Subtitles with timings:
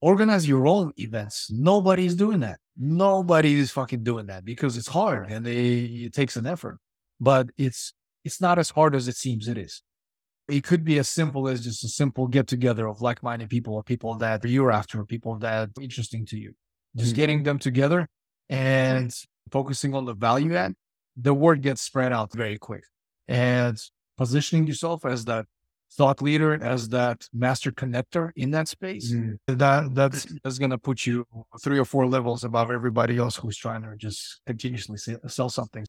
[0.00, 1.50] organize your own events.
[1.50, 2.58] Nobody's doing that.
[2.76, 5.76] Nobody is fucking doing that because it's hard and they,
[6.06, 6.78] it takes an effort.
[7.20, 9.82] But it's it's not as hard as it seems it is.
[10.48, 13.74] It could be as simple as just a simple get together of like minded people
[13.74, 16.52] or people that you're after, people that are interesting to you.
[16.96, 17.16] Just Mhm.
[17.16, 18.08] getting them together
[18.48, 19.12] and
[19.50, 20.74] focusing on the value add,
[21.16, 22.84] the word gets spread out very quick.
[23.28, 23.76] And
[24.16, 25.46] positioning yourself as that
[25.96, 29.38] thought leader, as that master connector in that space, Mhm.
[29.46, 31.26] that that's that's gonna put you
[31.62, 35.86] three or four levels above everybody else who's trying to just continuously sell, sell something.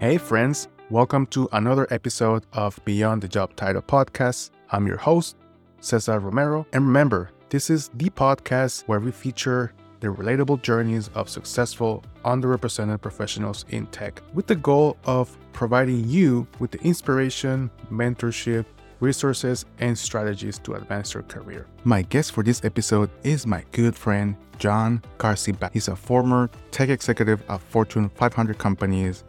[0.00, 4.50] Hey, friends, welcome to another episode of Beyond the Job Title podcast.
[4.70, 5.36] I'm your host,
[5.80, 6.66] Cesar Romero.
[6.72, 13.00] And remember, this is the podcast where we feature the relatable journeys of successful, underrepresented
[13.00, 18.64] professionals in tech with the goal of providing you with the inspiration, mentorship,
[19.00, 21.66] resources, and strategies to advance your career.
[21.84, 25.72] My guest for this episode is my good friend, Jahn Karsybaev.
[25.72, 29.24] He's a former tech executive at Fortune 500 companies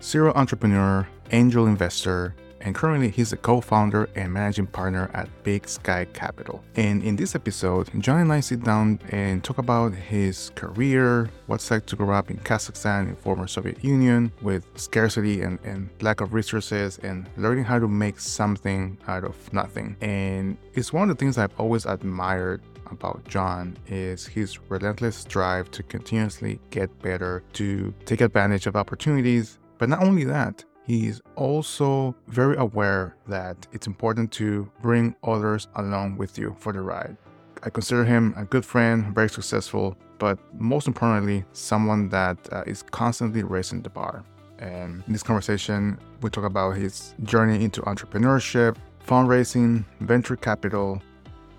[0.00, 6.06] serial entrepreneur, angel investor, and currently he's a co-founder and managing partner at Big Sky
[6.12, 6.62] Capital.
[6.76, 11.70] And in this episode, Jahn and I sit down and talk about his career, what's
[11.70, 16.20] like to grow up in Kazakhstan in former Soviet Union with scarcity and, and lack
[16.20, 19.96] of resources and learning how to make something out of nothing.
[20.00, 25.70] And it's one of the things I've always admired about Jahn is his relentless drive
[25.72, 32.14] to continuously get better, to take advantage of opportunities, but not only that, he's also
[32.28, 37.16] very aware that it's important to bring others along with you for the ride.
[37.62, 42.82] I consider him a good friend, very successful, but most importantly, someone that uh, is
[42.82, 44.24] constantly raising the bar.
[44.58, 51.02] And in this conversation, we talk about his journey into entrepreneurship, fundraising, venture capital,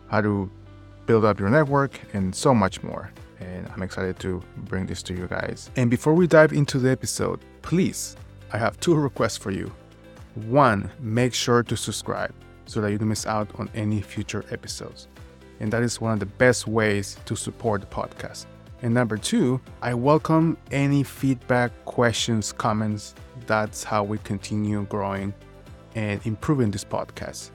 [0.08, 0.50] how to
[1.06, 3.12] build up your network, and so much more.
[3.40, 5.70] And I'm excited to bring this to you guys.
[5.76, 8.16] And before we dive into the episode, please,
[8.54, 9.74] I have two requests for you.
[10.36, 12.36] One, make sure to subscribe
[12.68, 15.08] so that you don't miss out on any future episodes.
[15.60, 18.46] And that is one of the best ways to support the podcast.
[18.84, 23.16] And number two, I welcome any feedback, questions, comments.
[23.48, 25.34] That's how we continue growing
[25.96, 27.50] and improving this podcast.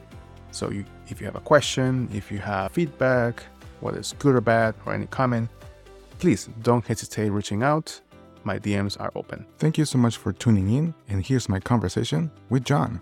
[0.51, 3.45] So you, if you have a question, if you have feedback,
[3.79, 5.49] whether it's good or bad, or any comment,
[6.19, 8.01] please don't hesitate reaching out.
[8.49, 9.45] My DMs are open.
[9.59, 12.99] Thank you so much for tuning in, and here's my conversation with Jahn.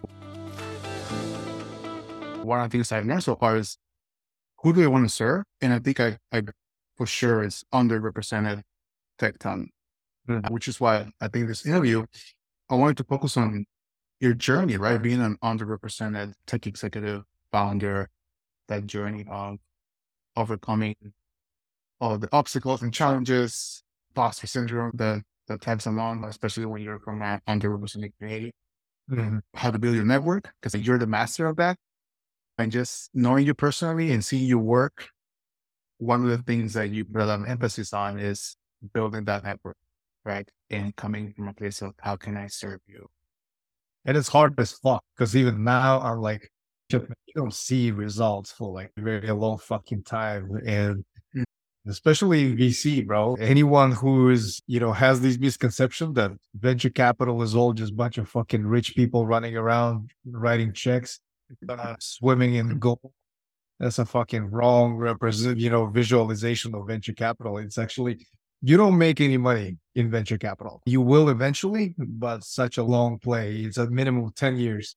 [2.43, 3.79] one of the things I've learned so far is
[4.63, 5.45] who do I want to serve?
[5.61, 6.43] And I think I, I
[6.97, 8.63] for sure is underrepresented
[9.21, 9.71] tech talent,
[10.29, 10.51] Mhm.
[10.51, 12.07] which is why I think this interview,
[12.69, 13.67] I wanted to focus on
[14.19, 15.01] your journey, right?
[15.01, 18.09] Being an underrepresented tech executive, founder,
[18.67, 19.59] that journey of
[20.37, 20.97] overcoming
[22.01, 27.23] all the obstacles and challenges, imposter syndrome that, that tags along, especially when you're from
[27.23, 28.53] an underrepresented community
[29.11, 29.39] mm-hmm.
[29.55, 31.77] how to build your network because you're the master of that.
[32.59, 35.09] And just knowing you personally and seeing you work,
[35.99, 38.57] one of the things that you put a lot of emphasis on is
[38.95, 39.77] building that network,
[40.25, 40.49] right?
[40.71, 43.07] And coming from a place of how can I serve you?
[44.05, 46.49] And it's hard as fuck because even now I'm like,
[46.91, 50.51] you don't see results for like a very long fucking time.
[50.67, 51.05] And.
[51.89, 57.43] Especially in VC, bro, anyone who is, you know, has these misconceptions that venture capital
[57.43, 61.21] is all just bunch of fucking rich people running around writing checks,
[61.69, 63.13] uh, swimming in gold.
[63.79, 67.59] That's a fucking wrong represent, you know, visualization of venture capital.
[67.59, 68.27] It's actually,
[68.63, 70.83] you don't make any money in venture capital.
[70.87, 73.57] You will eventually, but such a long play.
[73.57, 74.97] It's a minimum of 10 years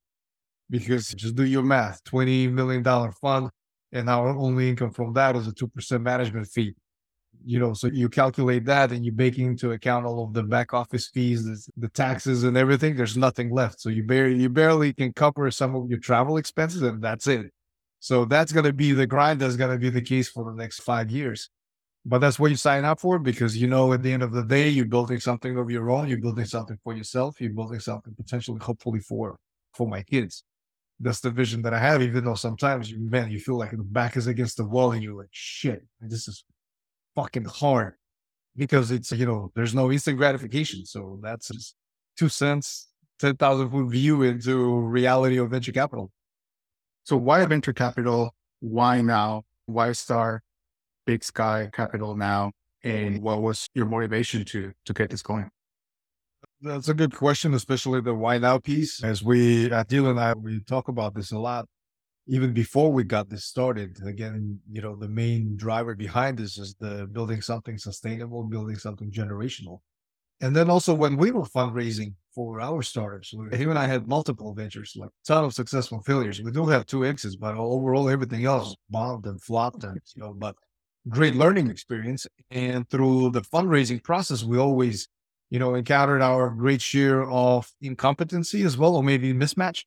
[0.70, 2.84] because just do your math $20 million
[3.22, 3.50] fund,
[3.92, 6.76] and our only income from that is a 2% management fee.
[7.46, 10.74] You know, so you calculate that and you bake into account all of the back
[10.74, 12.96] office fees, the, taxes and everything.
[12.96, 13.80] There's nothing left.
[13.80, 17.52] So you barely, you barely can cover some of your travel expenses and that's it.
[18.00, 19.40] So that's going to be the grind.
[19.40, 21.50] That's going to be the case for the next five years.
[22.06, 24.44] But that's what you sign up for because you know at the end of the
[24.44, 26.08] day, you're building something of your own.
[26.08, 27.40] You're building something for yourself.
[27.42, 29.38] You're building something potentially, hopefully for
[29.74, 30.44] for my kids.
[31.00, 32.02] That's the vision that I have.
[32.02, 35.02] Even though sometimes you man, you feel like the back is against the wall and
[35.02, 36.44] you're like, shit, this is
[37.16, 37.96] fucking hard
[38.56, 40.86] because it's you know there's no instant gratification.
[40.86, 41.76] So that's just
[42.18, 46.12] two cents, ten thousand foot view into reality of venture capital.
[47.04, 48.36] So why venture capital?
[48.60, 49.44] Why now?
[49.66, 50.44] Why Star
[51.06, 52.52] Big Sky Capital now?
[52.84, 55.50] And what was your motivation to to get this going?
[56.62, 59.02] That's a good question, especially the why now piece.
[59.04, 61.66] As we, uh, Adil and I, we talk about this a lot.
[62.28, 66.76] Even before we got this started, again, you know, the main driver behind this is
[66.80, 69.80] the building something sustainable, building something generational.
[70.42, 74.54] And then also when we were fundraising for our startups, him and I had multiple
[74.54, 76.42] ventures, like a ton of successful failures.
[76.42, 80.34] We do have two exits, but overall everything else bombed and flopped and you know,
[80.34, 80.56] but
[81.10, 82.28] great learning experience.
[82.52, 85.08] And through the fundraising process, we always
[85.50, 89.84] you know, encountered our great share of incompetency as well, or maybe mismatch.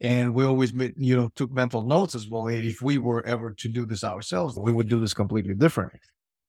[0.00, 2.48] And we always, you know, took mental notes as well.
[2.48, 5.94] If we were ever to do this ourselves, we would do this completely different.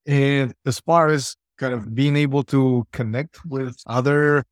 [0.05, 4.43] And as far as kind of being able to connect with other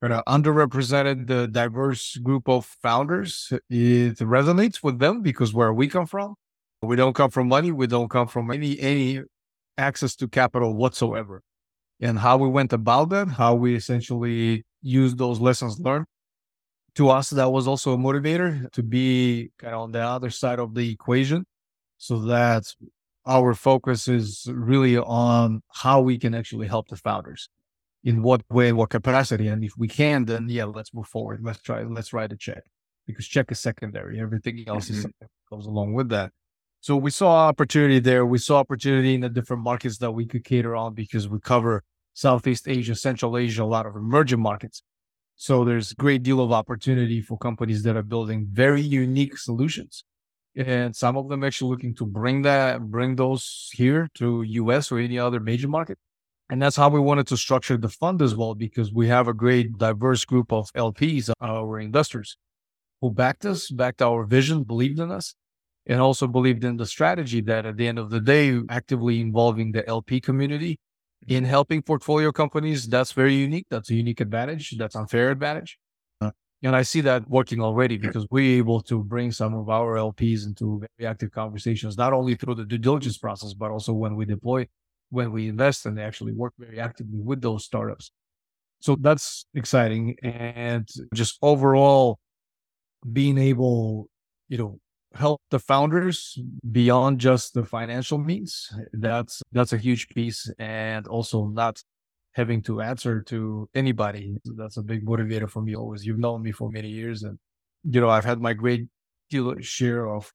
[0.00, 5.86] kind of underrepresented, the diverse group of founders, it resonates with them because where we
[5.88, 6.34] come from,
[6.82, 9.20] we don't come from money, we don't come from any any
[9.76, 11.42] access to capital whatsoever
[12.04, 16.04] and how we went about that, how we essentially used those lessons learned.
[16.96, 20.58] To us, that was also a motivator to be kind of on the other side
[20.60, 21.46] of the equation
[21.96, 22.64] so that
[23.26, 27.48] our focus is really on how we can actually help the founders
[28.04, 29.48] in what way, what capacity.
[29.48, 31.40] And if we can, then yeah, let's move forward.
[31.42, 32.62] Let's try, let's write a check
[33.06, 34.20] because check is secondary.
[34.20, 34.98] Everything else mm-hmm.
[34.98, 36.32] is goes along with that.
[36.80, 38.26] So we saw opportunity there.
[38.26, 41.82] We saw opportunity in the different markets that we could cater on because we cover
[42.14, 44.82] Southeast Asia, Central Asia, a lot of emerging markets.
[45.36, 50.04] So there's a great deal of opportunity for companies that are building very unique solutions.
[50.56, 54.98] And some of them actually looking to bring that, bring those here to US or
[54.98, 55.98] any other major market.
[56.48, 59.34] And that's how we wanted to structure the fund as well, because we have a
[59.34, 62.36] great diverse group of LPs, our investors
[63.00, 65.34] who backed us, backed our vision, believed in us
[65.86, 69.72] and also believed in the strategy that at the end of the day, actively involving
[69.72, 70.78] the LP community
[71.28, 72.86] in helping portfolio companies.
[72.86, 73.66] That's very unique.
[73.70, 74.74] That's a unique advantage.
[74.78, 75.78] That's unfair advantage.
[76.20, 76.30] Uh,
[76.62, 80.46] and I see that working already because we're able to bring some of our LPs
[80.46, 84.24] into very active conversations, not only through the due diligence process, but also when we
[84.24, 84.66] deploy,
[85.10, 88.10] when we invest and they actually work very actively with those startups.
[88.80, 90.16] So that's exciting.
[90.22, 92.18] And just overall
[93.10, 94.08] being able,
[94.48, 94.78] you know,
[95.14, 96.38] help the founders
[96.70, 98.68] beyond just the financial means.
[98.92, 101.82] That's that's a huge piece, and also not
[102.32, 104.36] having to answer to anybody.
[104.44, 105.74] That's a big motivator for me.
[105.74, 107.38] Always, you've known me for many years, and
[107.84, 108.86] you know I've had my great
[109.30, 110.32] deal share of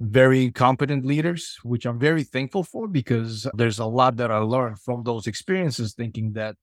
[0.00, 4.80] very competent leaders, which I'm very thankful for because there's a lot that I learned
[4.80, 5.94] from those experiences.
[5.94, 6.56] Thinking that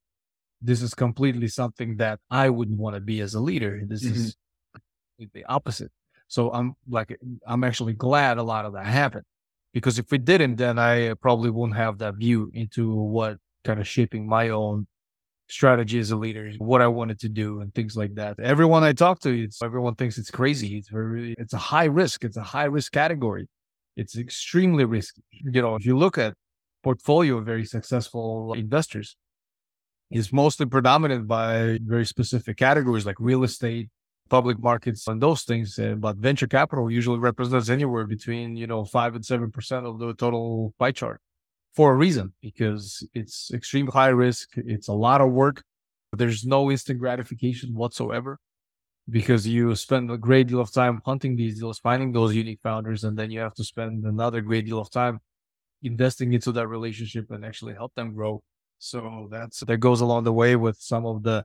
[0.61, 3.81] this is completely something that I wouldn't want to be as a leader.
[3.87, 4.15] This mm-hmm.
[4.15, 4.35] is
[5.33, 5.91] the opposite.
[6.31, 9.25] So I'm like, I'm actually glad a lot of that happened
[9.73, 13.35] because if it didn't, then I uh, probably wouldn't have that view into what
[13.65, 14.87] kind of shaping my own
[15.49, 18.39] strategy as a leader, what I wanted to do and things like that.
[18.39, 20.77] Everyone I talk to, it's everyone thinks it's crazy.
[20.77, 22.23] It's very, it's a high risk.
[22.23, 23.49] It's a high risk category.
[23.97, 25.23] It's extremely risky.
[25.31, 26.35] You know, if you look at
[26.81, 29.17] portfolio of very successful investors,
[30.09, 33.89] is mostly predominant by very specific categories like real estate,
[34.31, 35.77] public markets and those things.
[35.77, 40.13] Uh, but venture capital usually represents anywhere between, you know, five and 7% of the
[40.13, 41.19] total pie chart
[41.75, 44.47] for a reason, because it's extreme high risk.
[44.55, 45.61] It's a lot of work.
[46.13, 48.39] There's no instant gratification whatsoever
[49.09, 53.03] because you spend a great deal of time hunting these deals, finding those unique founders,
[53.03, 55.19] and then you have to spend another great deal of time
[55.83, 58.41] investing into that relationship and actually help them grow.
[58.79, 61.43] So that's that goes along the way with some of the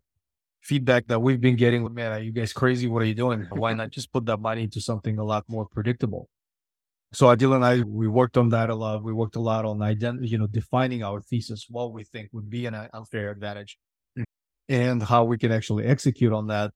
[0.68, 2.86] feedback that we've been getting, man, are you guys crazy?
[2.88, 3.46] What are you doing?
[3.62, 6.28] Why not just put that money into something a lot more predictable?
[7.12, 9.04] So Adil and I, we worked on that a lot.
[9.04, 12.50] We worked a lot on identity, you know, defining our thesis, what we think would
[12.50, 13.78] be an unfair advantage
[14.68, 16.72] and how we can actually execute on that.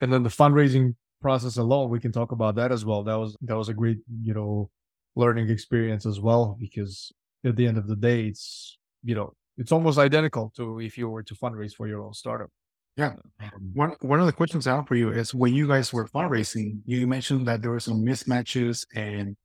[0.00, 3.04] And then the fundraising process alone, we can talk about that as well.
[3.04, 4.70] That was, that was a great, you know,
[5.16, 7.12] learning experience as well, because
[7.44, 11.08] at the end of the day, it's, you know, it's almost identical to if you
[11.08, 12.50] were to fundraise for your own startup.
[12.96, 13.14] Yeah.
[13.40, 16.06] Um, one one of the questions I have for you is when you guys were
[16.06, 19.36] fundraising, you mentioned that there were some mismatches and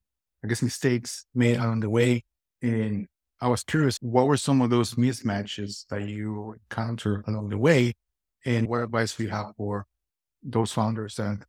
[0.44, 2.24] I guess mistakes made along the way.
[2.62, 3.08] And
[3.41, 7.94] I was curious, what were some of those mismatches that you encountered along the way?
[8.46, 9.86] And what advice do you have for
[10.44, 11.39] those founders that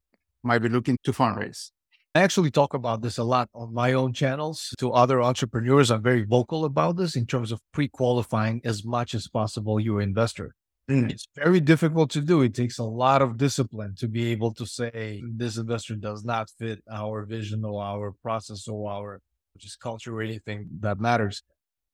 [0.42, 1.70] might be looking to fundraise?
[2.14, 5.90] I actually talk about this a lot on my own channels to other entrepreneurs.
[5.90, 10.00] I'm very vocal about this in terms of pre qualifying as much as possible your
[10.00, 10.54] investor.
[10.90, 11.08] Mm.
[11.08, 12.42] It's very difficult to do.
[12.42, 16.50] It takes a lot of discipline to be able to say this investor does not
[16.58, 19.20] fit our vision or our process or our
[19.56, 21.44] just culture or anything that matters.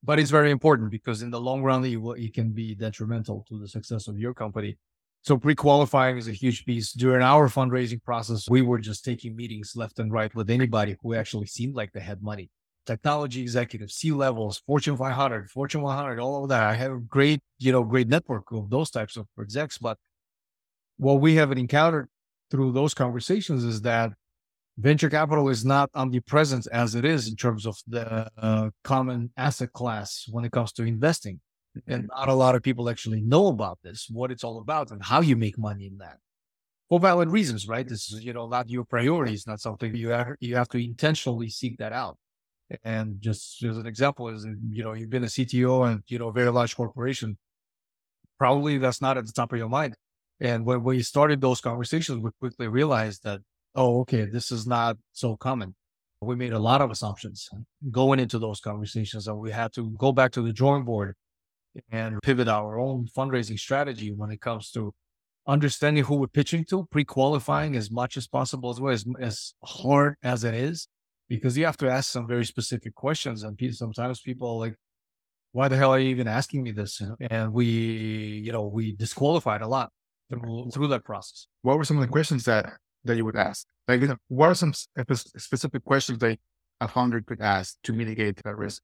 [0.02, 3.44] But it's very important because in the long run, it, will, it can be detrimental
[3.48, 4.78] to the success of your company.
[5.20, 6.92] So pre-qualifying is a huge piece.
[6.92, 11.14] During our fundraising process, we were just taking meetings left and right with anybody who
[11.14, 12.48] actually seemed like they had money.
[12.86, 16.62] Technology executives, C levels, Fortune 500, Fortune 100, all of that.
[16.62, 19.78] I have a great, you know, great network of those types of execs.
[19.78, 19.98] But
[20.96, 22.08] what we haven't encountered
[22.50, 24.12] through those conversations is that
[24.78, 29.72] venture capital is not omnipresent as it is in terms of the uh, common asset
[29.72, 31.40] class when it comes to investing.
[31.86, 35.02] And not a lot of people actually know about this, what it's all about and
[35.02, 36.18] how you make money in that.
[36.88, 37.86] For valid reasons, right?
[37.86, 39.34] This is, you know, not your priority.
[39.34, 42.16] It's not something you have, you have to intentionally seek that out.
[42.84, 46.28] And just as an example is, you know, you've been a CTO and, you know,
[46.28, 47.38] a very large corporation.
[48.38, 49.94] Probably that's not at the top of your mind.
[50.40, 53.40] And when we started those conversations, we quickly realized that,
[53.74, 55.74] oh, okay, this is not so common.
[56.20, 57.48] We made a lot of assumptions
[57.90, 61.14] going into those conversations and we had to go back to the drawing board
[61.90, 64.92] and pivot our own fundraising strategy when it comes to
[65.46, 70.16] understanding who we're pitching to, pre-qualifying as much as possible as well as, as hard
[70.22, 70.88] as it is,
[71.28, 73.42] because you have to ask some very specific questions.
[73.42, 74.74] And sometimes people are like,
[75.52, 77.00] why the hell are you even asking me this?
[77.30, 79.90] And we, you know, we disqualified a lot
[80.30, 81.46] through, through that process.
[81.62, 82.72] What were some of the questions that,
[83.04, 83.66] that you would ask?
[83.88, 84.72] Like, what are some
[85.14, 86.38] specific questions that
[86.80, 88.82] a founder could ask to mitigate that risk?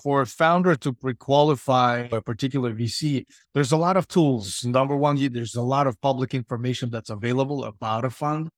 [0.00, 4.64] for a founder to pre-qualify a particular VC, there's a lot of tools.
[4.64, 8.48] Number one, there's a lot of public information that's available about a fund,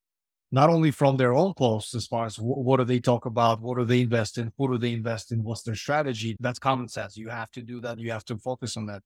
[0.54, 3.76] not only from their own posts as far as what do they talk about, what
[3.76, 6.36] do they invest in, who do they invest in, what's their strategy.
[6.40, 7.16] That's common sense.
[7.16, 7.98] You have to do that.
[7.98, 9.02] You have to focus on that.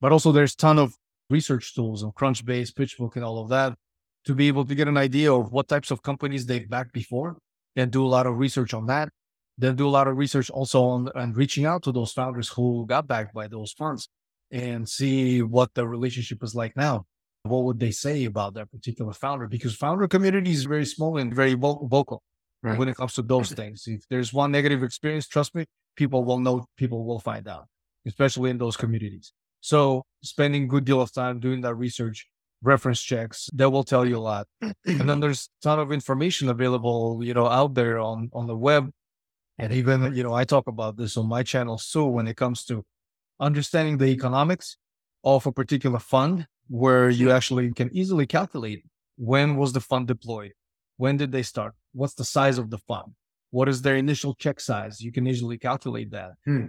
[0.00, 0.94] But also there's a ton of
[1.28, 3.74] research tools on Crunchbase, PitchBook, and all of that
[4.26, 7.36] to be able to get an idea of what types of companies they've backed before
[7.74, 9.08] and do a lot of research on that
[9.58, 12.86] then do a lot of research also on and reaching out to those founders who
[12.86, 14.08] got backed by those funds
[14.50, 17.06] and see what the relationship is like now.
[17.44, 19.48] What would they say about that particular founder?
[19.48, 22.22] Because founder community is very small and very vocal
[22.62, 22.78] right.
[22.78, 23.84] when it comes to those things.
[23.86, 27.66] If there's one negative experience, trust me, people will know, people will find out,
[28.06, 29.32] especially in those communities.
[29.60, 32.28] So spending good deal of time doing that research,
[32.62, 34.46] reference checks, that will tell you a lot.
[34.60, 38.56] and then there's a ton of information available, you know, out there on, on the
[38.56, 38.90] web
[39.58, 42.64] and even, you know, I talk about this on my channel too when it comes
[42.64, 42.84] to
[43.38, 44.76] understanding the economics
[45.24, 48.82] of a particular fund where you actually can easily calculate
[49.18, 50.52] when was the fund deployed?
[50.96, 51.74] When did they start?
[51.92, 53.12] What's the size of the fund?
[53.50, 55.02] What is their initial check size?
[55.02, 56.66] You can easily calculate that hmm.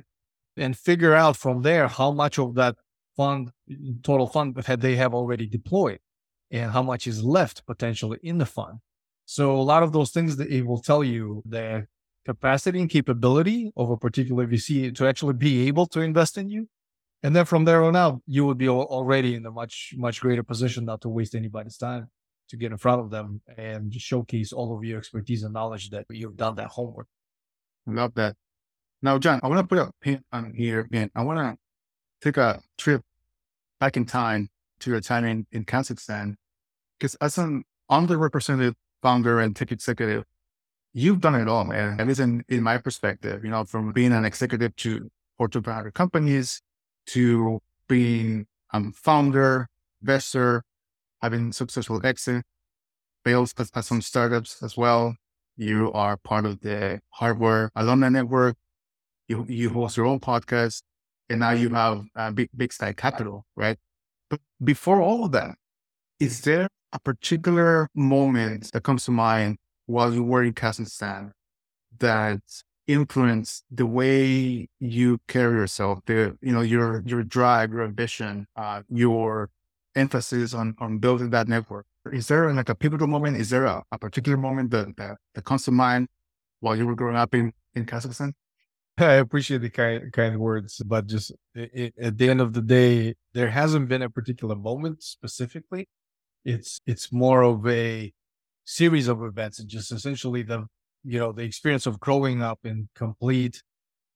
[0.57, 2.75] and figure out from there how much of that
[3.15, 3.51] fund,
[4.03, 6.00] total fund that they have already deployed
[6.51, 8.79] and how much is left potentially in the fund.
[9.25, 11.88] So a lot of those things that it will tell you the
[12.25, 16.67] capacity and capability of a particular VC to actually be able to invest in you.
[17.23, 20.43] And then from there on out, you would be already in a much, much greater
[20.43, 22.09] position not to waste anybody's time
[22.49, 26.05] to get in front of them and showcase all of your expertise and knowledge that
[26.09, 27.07] you've done that homework.
[27.87, 28.35] Love that.
[29.01, 31.57] Now, Jahn, I want to put a pin on here and I want to
[32.21, 33.01] take a trip
[33.79, 34.49] back in time
[34.79, 36.35] to your time in, in Kazakhstan.
[36.99, 40.25] Because as an underrepresented founder and tech executive,
[40.93, 41.99] you've done it all, man.
[42.01, 45.93] At least in, in my perspective, you know, from being an executive to Fortune 500
[45.93, 46.61] companies
[47.07, 49.67] to being a founder,
[50.01, 50.63] investor,
[51.22, 52.43] having successful exit,
[53.24, 55.15] failed at, at some startups as well.
[55.55, 58.55] You are part of the Harvard alumni network.
[59.27, 60.81] You, you host your own podcast
[61.29, 63.77] and now you have a big, big sky capital, right?
[64.29, 65.55] But before all of that,
[66.19, 71.31] is there a particular moment that comes to mind while you were in Kazakhstan
[72.00, 72.41] that
[72.87, 78.81] influenced the way you carry yourself, the you know your your drive, your ambition, uh,
[78.89, 79.49] your
[79.95, 81.85] emphasis on on building that network.
[82.11, 83.37] Is there like a pivotal moment?
[83.37, 86.07] Is there a, a particular moment that, that that comes to mind
[86.59, 88.33] while you were growing up in in Kazakhstan?
[88.97, 93.15] I appreciate the kind kind words, but just it, at the end of the day,
[93.33, 95.87] there hasn't been a particular moment specifically.
[96.45, 98.13] It's it's more of a
[98.65, 100.67] series of events and just essentially the
[101.03, 103.62] you know the experience of growing up in complete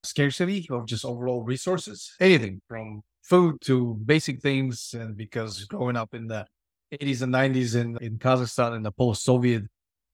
[0.04, 6.14] scarcity of just overall resources anything from food to basic things and because growing up
[6.14, 6.46] in the
[6.94, 9.64] 80s and 90s in, in kazakhstan in the post-soviet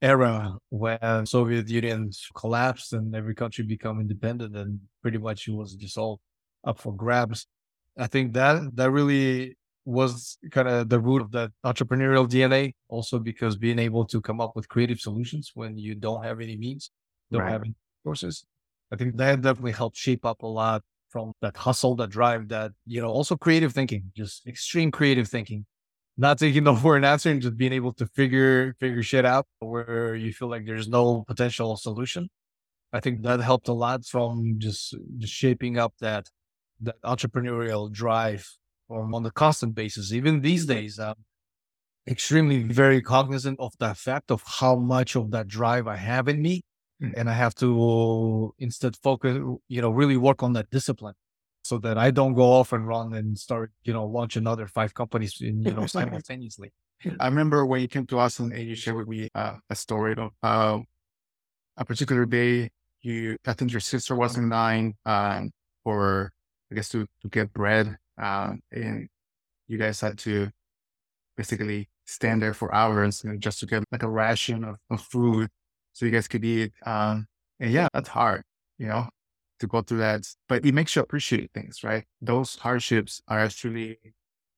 [0.01, 5.75] era when soviet union collapsed and every country became independent and pretty much it was
[5.75, 6.20] just all
[6.65, 7.46] up for grabs
[7.98, 12.74] i think that that really was kind of the root of that entrepreneurial DNA.
[12.90, 16.58] Also, because being able to come up with creative solutions when you don't have any
[16.58, 16.92] means,
[17.32, 17.52] don't right.
[17.52, 18.46] have any resources,
[18.92, 22.72] I think that definitely helped shape up a lot from that hustle, that drive, that,
[22.86, 25.66] you know, also creative thinking, just extreme creative thinking
[26.18, 29.48] not taking no for an answer and just being able to figure figure shit out
[29.60, 32.30] where you feel like there's no potential solution.
[32.92, 36.28] I think that helped a lot from just just shaping up that
[36.82, 38.48] that entrepreneurial drive
[38.93, 40.13] or on the constant basis.
[40.13, 41.15] Even these days, I'm
[42.07, 46.41] extremely very cognizant of the fact of how much of that drive I have in
[46.41, 46.62] me.
[47.01, 47.13] Mm.
[47.17, 51.15] And I have to instead focus, you know, really work on that discipline
[51.63, 54.93] so that I don't go off and run and start, you know, launch another five
[54.93, 56.71] companies, in, you know, simultaneously.
[57.19, 60.15] I remember when you came to us and you shared with me uh, a story
[60.15, 60.79] of uh,
[61.77, 62.69] a particular day.
[63.01, 65.51] You, I think your sister was in line um,
[65.83, 66.31] for,
[66.71, 69.08] I guess, to, to get bread, uh, and
[69.67, 70.50] you guys had to
[71.38, 75.01] basically stand there for hours you know, just to get like a ration of, of
[75.01, 75.50] food
[75.93, 76.74] so you guys could eat.
[76.86, 77.27] Um,
[77.60, 78.43] and yeah, that's hard,
[78.77, 79.08] you know,
[79.60, 80.27] to go through that.
[80.50, 82.03] But it makes you appreciate things, right?
[82.22, 83.98] Those hardships are actually,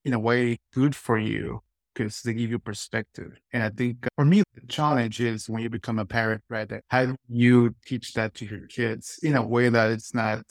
[0.03, 1.61] in a way, good for you
[1.93, 3.39] because they give you perspective.
[3.53, 6.67] And I think for me, the challenge is when you become a parent, right?
[6.67, 10.43] That how do you teach that to your kids in a way that it's not,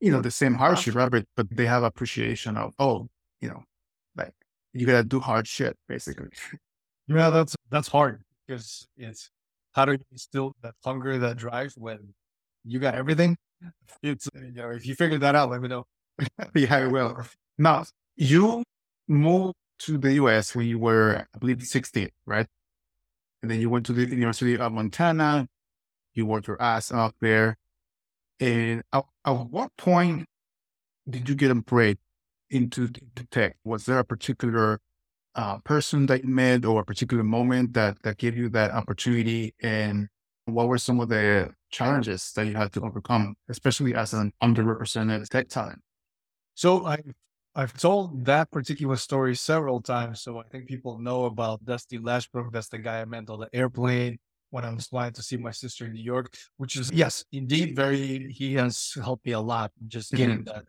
[0.00, 1.10] you know, the same hardship, right?
[1.10, 3.08] But, but they have appreciation of, oh,
[3.40, 3.62] you know,
[4.16, 4.34] like
[4.72, 6.28] you gotta do hard shit, basically.
[7.06, 9.30] Yeah, that's that's hard because it's
[9.72, 12.14] how do you instill that hunger, that drive when
[12.64, 13.36] you got everything?
[14.02, 15.84] It's you know, if you figure that out, let me know.
[16.54, 17.22] yeah, I will.
[17.58, 17.84] Now,
[18.16, 18.62] you
[19.08, 22.46] moved to the US when you were, I believe, 16, right?
[23.42, 25.48] And then you went to the University of Montana.
[26.14, 27.56] You worked your ass off there.
[28.40, 29.04] And at,
[29.36, 30.26] at what point
[31.08, 31.98] did you get break
[32.50, 33.56] into, into tech?
[33.64, 34.80] Was there a particular
[35.34, 39.54] uh, person that you met or a particular moment that, that gave you that opportunity?
[39.62, 40.08] And
[40.46, 45.28] what were some of the challenges that you had to overcome, especially as an underrepresented
[45.28, 45.80] tech talent?
[46.54, 46.98] So I
[47.54, 52.52] I've told that particular story several times, so I think people know about Dusty Lashbrook.
[52.52, 54.18] That's the guy I met on the airplane
[54.50, 57.76] when I was flying to see my sister in New York, which is yes, indeed,
[57.76, 58.32] very.
[58.32, 60.64] He has helped me a lot just getting that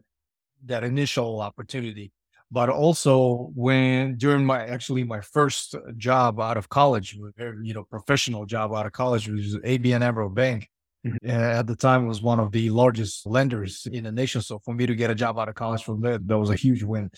[0.65, 2.11] that initial opportunity.
[2.51, 8.45] But also when during my actually my first job out of college, you know, professional
[8.45, 10.67] job out of college, which was ABN AMRO Bank.
[11.05, 11.15] Mhm.
[11.23, 14.41] Uh, At the time, was one of the largest lenders in the nation.
[14.41, 16.55] So for me to get a job out of college from there, that was a
[16.55, 17.09] huge win.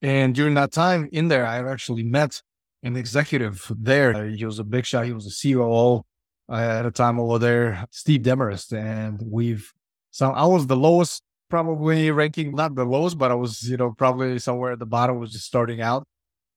[0.00, 2.40] And during that time in there, I actually met
[2.82, 4.14] an executive there.
[4.14, 5.06] Uh, He was a big shot.
[5.06, 6.02] He was a COO
[6.48, 8.72] uh, at a time over there, Steve Demarest.
[8.72, 9.72] And we've,
[10.10, 13.92] so I was the lowest probably ranking, not the lowest, but I was, you know,
[13.96, 16.06] probably somewhere at the bottom, was just starting out.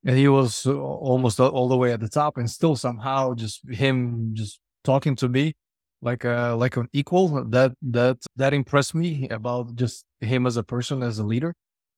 [0.05, 3.33] And he was uh, almost all- all the way at the top and still somehow
[3.35, 5.53] just him just talking to me
[6.01, 10.63] like a, like an equal that, that, that impressed me about just him as a
[10.63, 11.53] person, as a leader.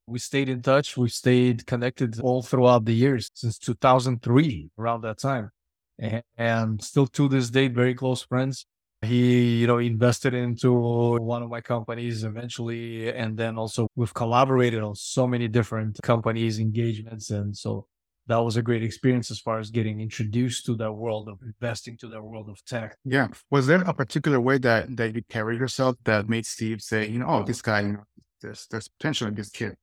[0.07, 0.97] We stayed in touch.
[0.97, 5.51] We stayed connected all throughout the years since 2003, around that time.
[5.97, 8.65] And, and still to this day, very close friends.
[9.01, 13.11] He, you know, invested into one of my companies eventually.
[13.13, 17.29] And then also we've collaborated on so many different companies, engagements.
[17.29, 17.87] And so
[18.27, 21.97] that was a great experience as far as getting introduced to that world of investing,
[21.97, 22.97] to that world of tech.
[23.03, 23.27] Yeah.
[23.51, 27.19] Was there a particular way that that you carried yourself that made Steve say, you
[27.19, 28.03] know, oh, this guy, you know,
[28.41, 29.75] there's there's potential in this kid.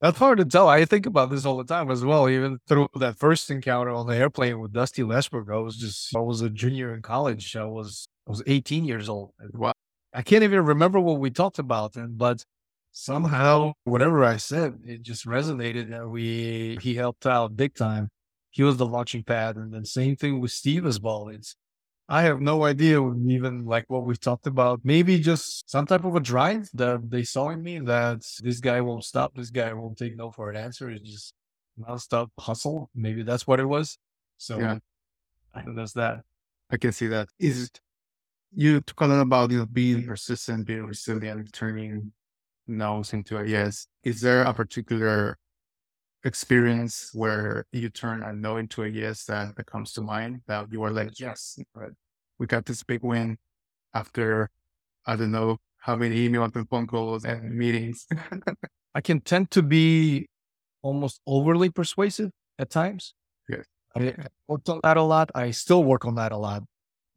[0.00, 0.68] That's hard to tell.
[0.68, 2.28] I think about this all the time as well.
[2.28, 6.20] Even through that first encounter on the airplane with Dusty Lesberg, I was just I
[6.20, 7.56] was a junior in college.
[7.56, 9.32] I was I was 18 years old.
[9.52, 9.72] Wow.
[10.14, 12.44] I can't even remember what we talked about, and but
[12.92, 18.08] somehow whatever I said, it just resonated, and we he helped out big time.
[18.50, 21.28] He was the launching pad, and then same thing with Steve as well.
[21.28, 21.56] It's
[22.12, 24.80] I have no idea even like what we've talked about.
[24.84, 28.82] Maybe just some type of a drive that they saw in me that this guy
[28.82, 29.34] won't stop.
[29.34, 30.90] This guy won't take no for an answer.
[30.90, 31.32] It's just
[31.80, 32.90] nonstop hustle.
[32.94, 33.96] Maybe that's what it was.
[34.36, 34.76] So Yeah.
[35.54, 36.20] I think that's that.
[36.70, 37.28] I can see that.
[37.38, 37.70] Is
[38.54, 42.12] you talk a lot about you know being persistent, being resilient, turning
[42.66, 43.86] no's into a yes.
[44.04, 45.38] Is there a particular
[46.24, 50.70] experience where you turn a no into a yes that, that comes to mind that
[50.70, 51.90] you are like, yes, right.
[52.42, 53.38] We got this big win
[53.94, 54.50] after
[55.06, 58.04] I don't know how many emails and phone calls and meetings.
[58.96, 60.26] I can tend to be
[60.82, 63.14] almost overly persuasive at times.
[63.48, 63.64] Yes.
[63.96, 64.12] I
[64.48, 65.30] worked on that a lot.
[65.36, 66.64] I still work on that a lot.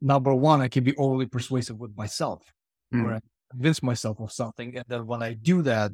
[0.00, 2.52] Number one, I can be overly persuasive with myself,
[2.94, 3.04] Mm.
[3.04, 4.76] where I convince myself of something.
[4.76, 5.90] And then when I do that,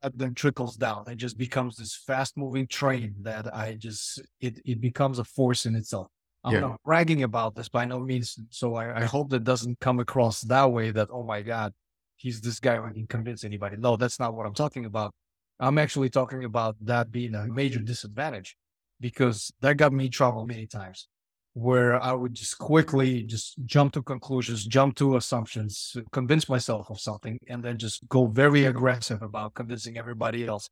[0.00, 1.04] that then trickles down.
[1.06, 5.66] It just becomes this fast moving train that I just, it, it becomes a force
[5.66, 6.06] in itself.
[6.44, 6.60] I'm Yeah.
[6.60, 8.38] not bragging about this by no means.
[8.50, 11.72] So I, I hope that doesn't come across that way that, oh my God,
[12.16, 13.76] he's this guy who can convince anybody.
[13.78, 15.12] No, that's not what I'm talking about.
[15.58, 18.56] I'm actually talking about that being a major disadvantage
[19.00, 21.08] because that got me in trouble many times
[21.54, 26.98] where I would just quickly just jump to conclusions, jump to assumptions, convince myself of
[26.98, 30.68] something, and then just go very aggressive about convincing everybody else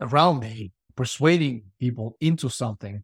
[0.00, 3.02] around me, persuading people into something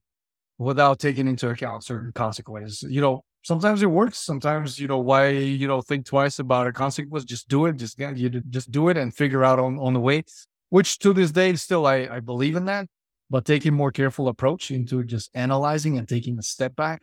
[0.59, 2.83] without taking into account certain consequences.
[2.88, 4.19] You know, sometimes it works.
[4.19, 7.77] Sometimes, you know, why, you know, think twice about a consequence, just do it.
[7.77, 10.23] Just, you just do it and figure out on, on the way,
[10.71, 12.87] which to this day, still, I, I believe in that,
[13.31, 17.03] but taking more careful approach into just analyzing and taking a step back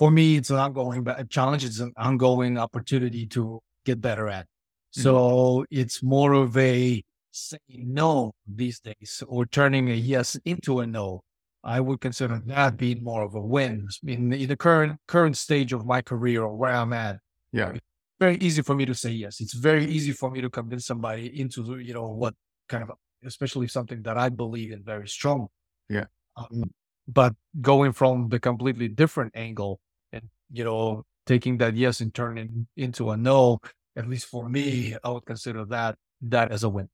[0.00, 1.62] for me, it's an ongoing challenge.
[1.62, 4.46] It's an ongoing opportunity to get better at.
[4.46, 5.02] Mm-hmm.
[5.02, 10.86] So it's more of a saying no these days or turning a yes into a
[10.86, 11.20] no.
[11.62, 15.72] I would consider that being more of a win in, in the current current stage
[15.72, 17.18] of my career or where I'm at.
[17.52, 17.70] Yeah.
[17.70, 17.80] It's
[18.18, 19.40] very easy for me to say yes.
[19.40, 22.34] It's very easy for me to convince somebody into, you know, what
[22.68, 22.92] kind of,
[23.24, 25.48] especially something that I believe in very strong.
[25.88, 26.04] Yeah.
[26.36, 26.70] Um,
[27.06, 29.80] but going from the completely different angle,
[30.12, 33.58] and you know, taking that yes and turning into a no,
[33.96, 36.88] at least for me, I would consider that that as a win.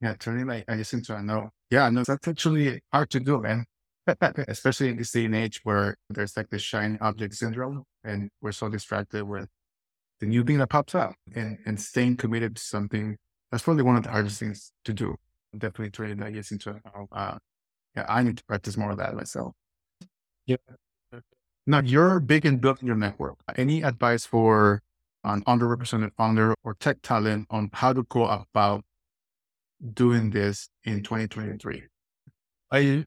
[0.00, 1.50] Yeah, turning like I yes into a no.
[1.70, 3.64] Yeah, no, that's actually hard to do, man.
[4.48, 8.52] Especially in this day and age where there's like the shiny object syndrome and we're
[8.52, 9.48] so distracted with
[10.20, 13.16] the new thing that pops up and, and staying committed to something.
[13.50, 15.16] That's probably one of the hardest things to do.
[15.56, 16.80] Definitely turning that yes into.
[17.12, 17.38] Uh,
[17.96, 19.54] yeah, I need to practice more of that myself.
[20.46, 20.56] Yeah,
[21.68, 23.36] now, you're big in building your network.
[23.54, 24.80] Any advice for
[25.22, 28.86] an underrepresented founder or tech talent on how to go about
[29.92, 31.82] doing this in 2023?
[32.72, 33.04] I,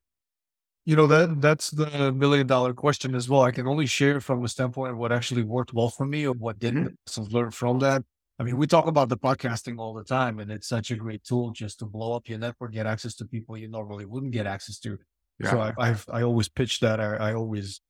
[0.86, 3.41] you know, that that's the million dollar question as well.
[3.41, 6.34] I can only share from the standpoint of what actually worked well for me or
[6.34, 6.86] what didn't.
[6.86, 6.94] Mm-hmm.
[7.08, 8.04] So learn from that.
[8.39, 11.24] I mean, we talk about the podcasting all the time, and it's such a great
[11.24, 14.48] tool just to blow up your network, get access to people you normally wouldn't get
[14.48, 14.98] access to.
[15.39, 15.52] Yeah.
[15.52, 17.00] So I, I've I always pitch that.
[17.00, 17.82] I, I always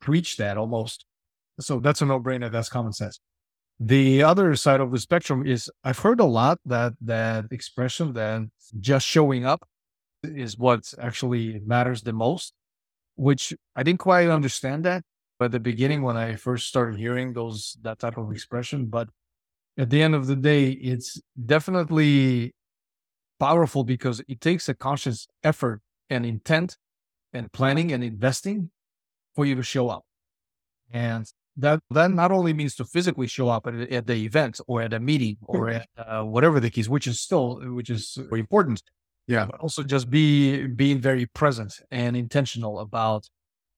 [0.00, 1.06] preach that almost.
[1.60, 2.50] So that's a no brainer.
[2.50, 3.20] That's common sense.
[3.78, 8.42] The other side of the spectrum is I've heard a lot that that expression that
[8.80, 9.66] just showing up
[10.22, 12.52] is what actually matters the most,
[13.16, 15.02] which I didn't quite understand that
[15.40, 18.86] at the beginning when I first started hearing those that type of expression.
[18.86, 19.08] But
[19.78, 22.54] at the end of the day, it's definitely
[23.38, 25.80] powerful because it takes a conscious effort
[26.10, 26.76] and intent
[27.32, 28.70] and planning and investing
[29.34, 30.04] for you to show up.
[30.92, 34.82] And that that not only means to physically show up at, at the event or
[34.82, 38.82] at a meeting or at uh, whatever the case, which is still which is important.
[39.30, 43.28] Yeah, but also just be being very present and intentional about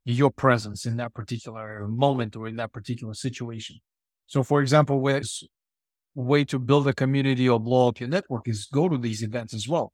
[0.04, 3.76] your presence in that particular moment or in that particular situation.
[4.26, 5.28] So, for example, with
[6.14, 9.54] way to build a community or blow up your network is go to these events
[9.54, 9.92] as well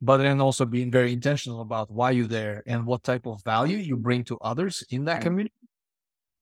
[0.00, 3.76] but then also being very intentional about why you're there and what type of value
[3.76, 5.54] you bring to others in that community.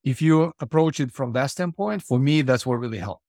[0.04, 3.22] If you approach it from that standpoint, for me, that's what really helped.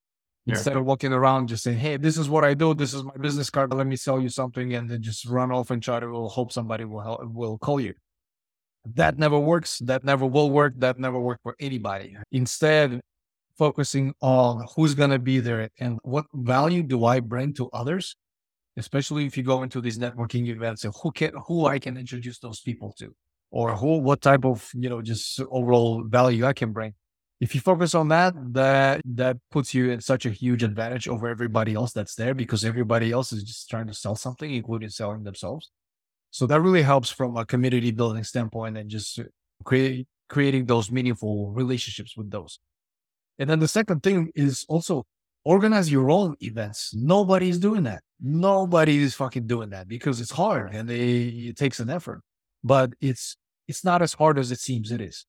[0.49, 0.55] Yeah.
[0.55, 2.73] Instead of walking around just saying, Hey, this is what I do.
[2.73, 3.73] This is my business card.
[3.73, 4.73] Let me sell you something.
[4.73, 7.93] And then just run off and try to hope somebody will help, will call you.
[8.95, 9.79] That never works.
[9.79, 10.73] That never will work.
[10.77, 12.17] That never worked for anybody.
[12.31, 13.01] Instead,
[13.57, 18.15] focusing on who's going to be there and what value do I bring to others
[18.79, 22.39] especially if you go into these networking events and who can who I can introduce
[22.39, 23.13] those people to
[23.51, 26.93] or who what type of you know just overall value I can bring.
[27.39, 31.27] If you focus on that, that that puts you in such a huge advantage over
[31.27, 35.23] everybody else that's there because everybody else is just trying to sell something, including selling
[35.23, 35.71] themselves.
[36.31, 39.19] So that really helps from a community building standpoint and just
[39.63, 42.59] create, creating those meaningful relationships with those.
[43.39, 45.05] And then the second thing is also
[45.45, 46.93] organize your own events.
[46.93, 48.03] Nobody's doing that.
[48.21, 52.21] Nobody is fucking doing that because it's hard and they, it takes an effort.
[52.63, 55.25] But it's it's not as hard as it seems it is.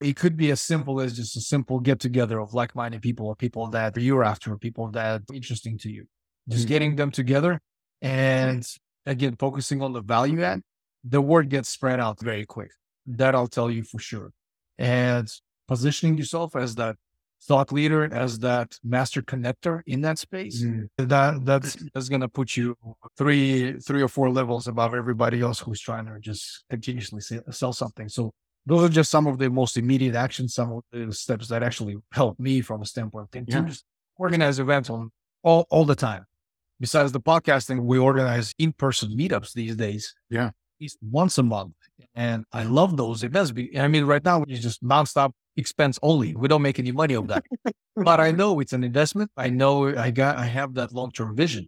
[0.00, 3.26] It could be as simple as just a simple get together of like minded people
[3.26, 6.06] or people that you're after, people that are interesting to you.
[6.48, 6.68] Just mm-hmm.
[6.68, 7.60] getting them together
[8.00, 8.66] and
[9.06, 10.62] again, focusing on the value add,
[11.04, 12.70] the word gets spread out very quick.
[13.06, 14.32] That I'll tell you for sure.
[14.78, 15.28] And
[15.66, 16.96] positioning yourself as that
[17.44, 20.88] thought leader as that master connector in that space mm.
[20.96, 22.76] that that's that's going to put you
[23.16, 28.08] three three or four levels above everybody else who's trying to just continuously sell something
[28.08, 28.32] so
[28.68, 31.96] those are just some of the most immediate actions some of the steps that actually
[32.12, 33.68] help me from a standpoint of yeah.
[34.16, 35.10] organize events on
[35.42, 36.24] all, all the time
[36.80, 41.74] besides the podcasting we organize in-person meetups these days yeah at least once a month
[42.14, 46.34] and i love those events i mean right now it's just nonstop expense only.
[46.34, 47.44] We don't make any money of that.
[47.96, 49.30] but I know it's an investment.
[49.36, 51.66] I know I got I have that long term vision.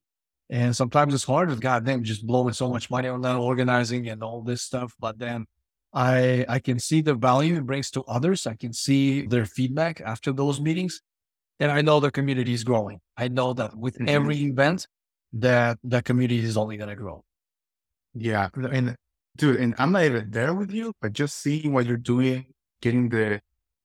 [0.48, 1.60] And sometimes it's hard.
[1.60, 4.94] God damn, just blowing so much money on that organizing and all this stuff.
[4.98, 5.46] But then
[5.92, 8.46] I I can see the value it brings to others.
[8.46, 11.02] I can see their feedback after those meetings.
[11.58, 13.00] And I know the community is growing.
[13.16, 14.08] I know that with Mhm.
[14.08, 14.86] every event
[15.32, 17.24] that the community is only gonna grow.
[18.14, 18.48] Yeah.
[18.54, 18.96] And
[19.36, 22.46] dude, and I'm not even there with you, but just seeing what you're doing,
[22.80, 23.40] getting the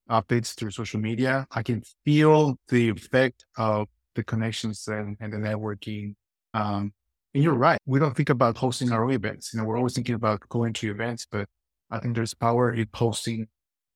[0.09, 5.37] updates through social media, I can feel the effect of the connections and, and the
[5.37, 6.15] networking.
[6.53, 6.93] Um,
[7.33, 7.79] and you're right.
[7.85, 9.53] We don't think about hosting our own events.
[9.53, 11.47] You know, we're always thinking about going to events, but
[11.91, 13.47] I think there's power in posting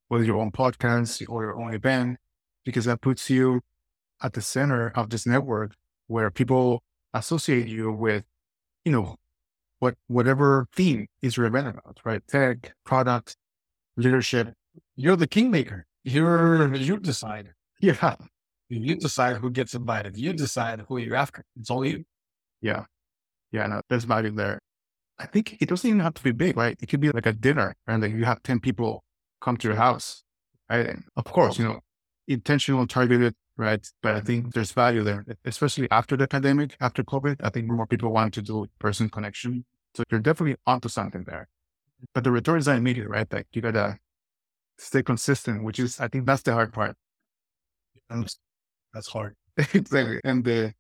[0.08, 2.18] whether your own podcast or your own event,
[2.66, 3.62] because that puts you
[4.22, 5.74] at the center of this network
[6.08, 6.82] where people
[7.14, 8.24] associate you with,
[8.86, 9.16] you know,
[9.80, 12.22] what whatever theme is your event about, right?
[12.28, 13.36] Tech, product,
[13.96, 14.54] leadership.
[14.96, 15.86] You're the kingmaker.
[16.04, 17.54] You're you decide.
[17.82, 18.16] Yeah.
[18.68, 20.18] You decide who gets invited.
[20.18, 21.46] You decide who you're after.
[21.58, 22.04] It's all you.
[22.62, 22.84] Yeah.
[23.54, 23.68] Yeah.
[23.68, 24.60] No, there's value there.
[25.20, 26.78] I think it doesn't even have to be big, right?
[26.82, 29.04] It could be like a dinner and like you have 10 people
[29.42, 30.24] come to your house.
[30.70, 30.88] Right.
[30.88, 31.82] And of course, you know,
[32.28, 33.86] intentional, targeted, right?
[34.02, 37.38] But I think there's value there, especially after the pandemic, after COVID.
[37.44, 39.66] I think more people want to do person connection.
[39.96, 41.50] So you're definitely onto something there.
[42.14, 43.32] But the return is not immediate, right?
[43.32, 43.98] Like you gotta
[44.78, 46.96] stay consistent, which is I think that's the hard part.
[48.10, 48.28] And
[48.94, 49.36] That's hard.
[49.58, 50.20] exactly.
[50.24, 50.74] And the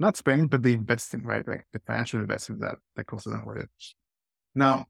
[0.00, 1.46] not spending, but the investing, right?
[1.46, 3.70] Like the financial investment that that goes along with it.
[4.54, 4.86] Now,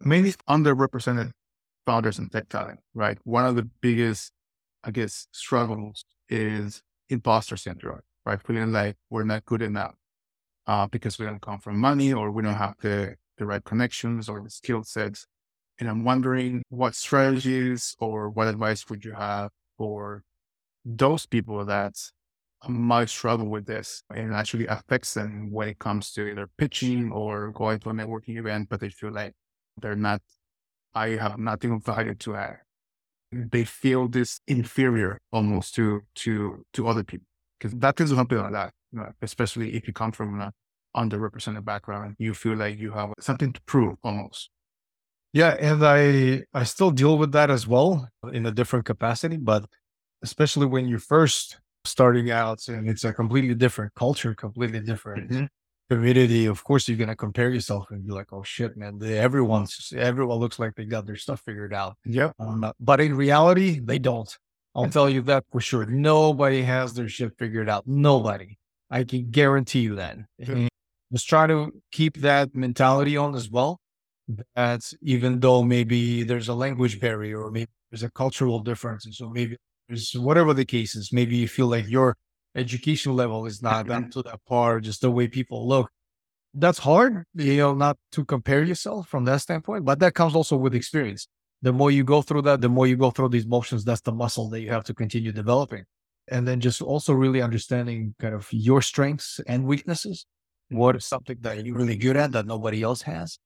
[0.00, 1.30] many underrepresented
[1.86, 3.18] founders and tech talent, right?
[3.24, 4.32] One of the biggest,
[4.82, 8.42] I guess, struggles is imposter syndrome, right?
[8.42, 9.94] Feeling like we're not good enough
[10.66, 14.28] uh, because we don't come from money or we don't have the, the right connections
[14.28, 15.26] or the skill sets.
[15.78, 20.22] And I'm wondering what strategies or what advice would you have for
[20.84, 21.94] those people that
[22.68, 27.50] might struggle with this and actually affects them when it comes to either pitching or
[27.52, 29.32] going to a networking event, but they feel like
[29.80, 30.20] they're not,
[30.94, 32.58] I have nothing of value to add.
[33.32, 37.26] They feel this inferior almost to, to, to other people.
[37.60, 40.50] Cause that tends to happen a lot, you especially if you come from an
[40.96, 44.50] underrepresented background, you feel like you have something to prove almost.
[45.32, 49.64] Yeah, and I I still deal with that as well in a different capacity, but
[50.22, 55.48] especially when you're first starting out and it's a completely different culture, completely different Mhm.
[55.90, 56.46] community.
[56.46, 58.98] Of course, you're gonna compare yourself and be like, "Oh shit, man!
[58.98, 62.34] They, everyone's everyone looks like they got their stuff figured out." Yep.
[62.38, 64.30] Um, but in reality, they don't.
[64.74, 65.86] I'll tell you that for sure.
[65.86, 67.86] Nobody has their shit figured out.
[67.86, 68.58] Nobody.
[68.90, 70.18] I can guarantee you that.
[71.12, 73.80] Just try to keep that mentality on as well.
[74.56, 79.14] That even though maybe there's a language barrier or maybe there's a cultural difference, and
[79.14, 79.56] so maybe
[80.14, 82.16] whatever the case is, maybe you feel like your
[82.54, 84.10] education level is not up mm-hmm.
[84.10, 85.90] to that par, just the way people look.
[86.52, 90.56] That's hard, you know, not to compare yourself from that standpoint, but that comes also
[90.56, 91.26] with experience
[91.64, 94.12] the more you go through that, the more you go through these motions, that's the
[94.12, 95.84] muscle that you have to continue developing.
[96.28, 100.26] And then just also really understanding kind of your strengths and weaknesses.
[100.68, 103.38] What is something that you're really good at that nobody else has?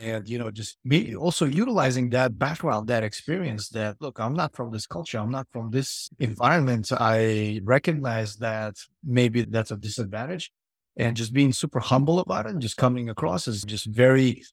[0.00, 4.54] And, you know, just be also utilizing that background, that experience that, look, I'm not
[4.54, 5.18] from this culture.
[5.18, 6.92] I'm not from this environment.
[6.92, 10.52] I recognize that maybe that's a disadvantage
[10.96, 14.44] and just being super humble about it and just coming across as just very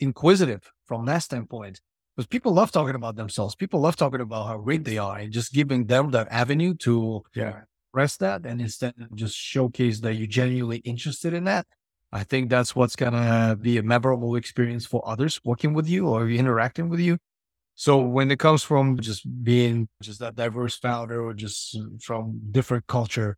[0.00, 1.80] inquisitive from that standpoint
[2.16, 3.54] because people love talking about themselves.
[3.54, 7.22] People love talking about how great they are and just giving them that avenue to
[7.34, 7.62] Yeah.
[7.92, 11.66] press that and instead just showcase that you're genuinely interested in that.
[12.12, 16.28] I think that's what's gonna be a memorable experience for others working with you or
[16.28, 17.18] interacting with you.
[17.74, 22.86] So when it comes from just being just that diverse founder or just from different
[22.86, 23.36] culture,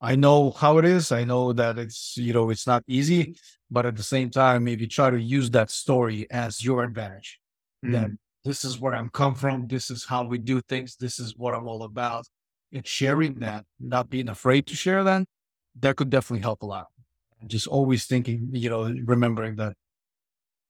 [0.00, 1.12] I know how it is.
[1.12, 3.36] I know that it's, you know, it's not easy,
[3.70, 7.38] but at the same time, maybe try to use that story as your advantage
[7.84, 8.16] that mm.
[8.44, 9.66] this is where I'm come from.
[9.66, 10.96] This is how we do things.
[10.96, 12.26] This is what I'm all about.
[12.72, 15.24] And sharing that, not being afraid to share that,
[15.80, 16.86] that could definitely help a lot.
[17.46, 19.74] Just always thinking, you know, remembering that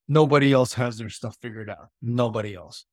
[0.08, 1.88] nobody else has their stuff figured out.
[2.02, 2.84] Nobody else.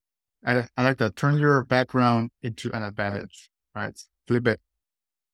[0.46, 1.16] I, I like that.
[1.16, 4.00] Turn your background into an advantage, right?
[4.28, 4.60] Flip it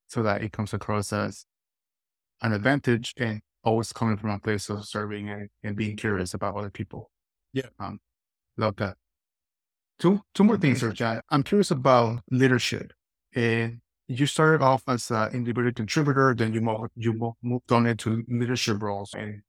[0.07, 1.45] so that it comes across as
[2.41, 6.55] an advantage and always coming from a place of serving and, and being curious about
[6.55, 7.11] other people.
[7.53, 7.67] Yeah.
[7.79, 7.99] Um,
[8.57, 8.97] love that.
[9.99, 11.21] Two, two more things, Sergio.
[11.29, 12.93] I'm curious about leadership.
[13.33, 17.85] And you started off as an individual contributor, then you moved, you mo- moved on
[17.85, 19.41] into leadership roles in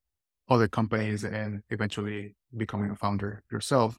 [0.49, 3.99] other companies and eventually becoming a founder yourself.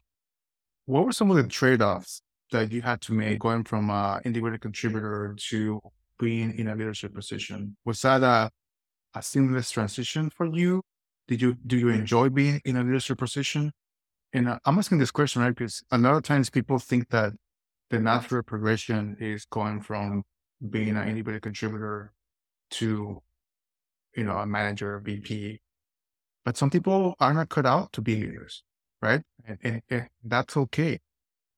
[0.86, 4.58] What were some of the trade-offs that you had to make going from an individual
[4.58, 5.80] contributor to
[6.18, 7.76] being in a leadership position?
[7.84, 8.50] Was that a,
[9.14, 10.82] a seamless transition for you?
[11.28, 13.72] Did you do you enjoy being in a leadership position?
[14.32, 15.54] And uh, I'm asking this question, right?
[15.54, 17.32] Because a lot of times people think that
[17.90, 20.24] the natural progression is going from
[20.68, 22.12] being an individual contributor
[22.72, 23.22] to,
[24.16, 25.60] you know, a manager, VP.
[26.44, 28.62] But some people are not cut out to be leaders,
[29.02, 29.22] right?
[29.46, 31.00] And, and, and that's okay.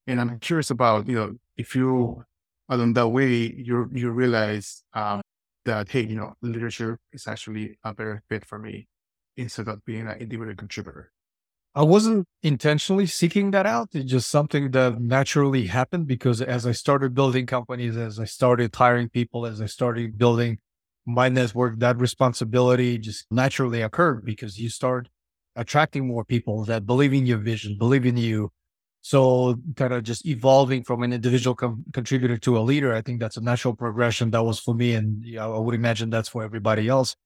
[0.07, 2.25] And I'm curious about, you know, if you
[2.69, 5.21] along that way, you you realize um,
[5.65, 8.89] that hey, you know, leadership is actually a better fit for me
[9.37, 11.13] instead of being an individual contributor.
[11.75, 13.89] I wasn't intentionally seeking that out.
[13.95, 18.75] It's just something that naturally happened because as I started building companies, as I started
[18.75, 20.59] hiring people, as I started building
[21.07, 25.09] my network, that responsibility just naturally occurred because you start
[25.57, 28.51] attracting more people that believe in your vision, believe in you.
[29.01, 33.19] So kind of just evolving from an individual com- contributor to a leader, I think
[33.19, 34.31] that's a natural progression.
[34.31, 34.95] That was for me.
[34.95, 37.17] And I would imagine that's for everybody else.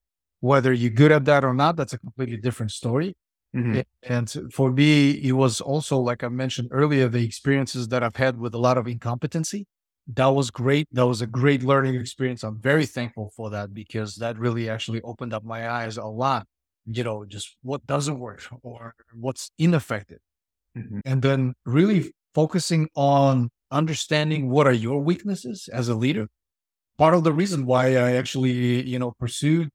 [0.41, 3.17] Whether you're good at that or not, that's a completely different story.
[3.55, 3.81] Mm-hmm.
[4.03, 8.39] And for me, it was also, like I mentioned earlier, the experiences that I've had
[8.39, 9.67] with a lot of incompetency.
[10.15, 10.87] That was great.
[10.93, 12.45] That was a great learning experience.
[12.45, 16.47] I'm very thankful for that because that really actually opened up my eyes a lot.
[16.87, 20.19] You know, just what doesn't work or what's ineffective.
[20.77, 21.01] Mm-hmm.
[21.05, 26.29] And then really focusing on understanding what are your weaknesses as a leader.
[26.99, 29.71] Part of the reason why I actually, you know, pursued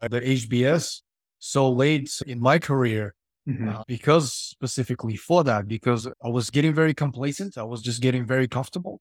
[0.00, 1.00] the HBS
[1.38, 3.14] so late in my career
[3.48, 3.68] mm-hmm.
[3.68, 7.58] uh, because specifically for that, because I was getting very complacent.
[7.58, 9.00] I was just getting very comfortable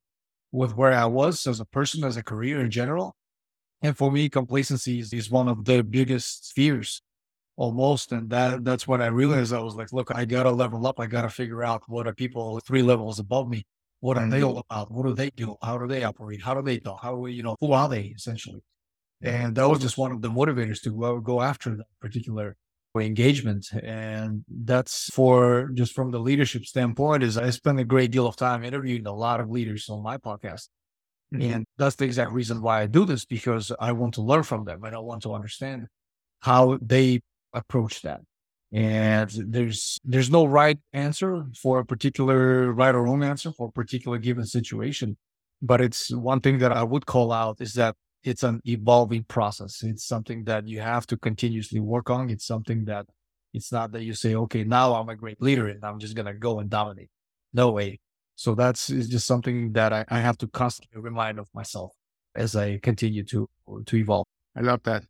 [0.52, 3.16] with where I was as a person, as a career in general.
[3.82, 7.02] And for me, complacency is, is one of the biggest fears
[7.58, 8.12] almost.
[8.12, 11.00] And that that's when I realized I was like, look, I gotta level up.
[11.00, 13.66] I gotta figure out what are people three levels above me.
[14.00, 14.92] What are they all about?
[14.92, 15.56] What do they do?
[15.64, 16.42] How do they operate?
[16.42, 17.02] How do they talk?
[17.02, 18.62] How do we, you know, who are they essentially?
[19.22, 22.58] And that was just one of the motivators to go after that particular
[22.96, 23.68] engagement.
[23.74, 28.36] And that's for just from the leadership standpoint is I spend a great deal of
[28.36, 30.70] time interviewing a lot of leaders on my podcast.
[31.34, 31.54] Mm-hmm.
[31.54, 34.66] And that's the exact reason why I do this because I want to learn from
[34.66, 35.88] them and I want to understand
[36.40, 37.22] how they
[37.54, 38.22] approach that.
[38.72, 43.72] And there's there's no right answer for a particular right or wrong answer for a
[43.72, 45.18] particular given situation.
[45.62, 47.96] But it's one thing that I would call out is that
[48.26, 49.84] it's an evolving process.
[49.84, 52.32] It's something that you have to continuously work on.
[52.32, 53.06] It's something that
[53.54, 56.26] it's not that you say, okay, now I'm a great leader and I'm just going
[56.26, 57.10] to go and dominate.
[57.54, 58.00] No way.
[58.36, 61.92] So that's just something that I, I have to constantly remind of myself
[62.36, 63.48] as I continue to,
[63.86, 64.26] to evolve.
[64.58, 65.04] I love that.